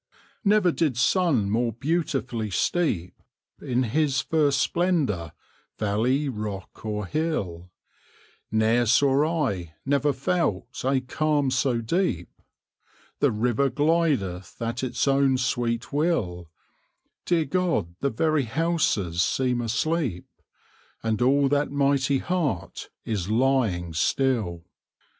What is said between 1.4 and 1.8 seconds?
more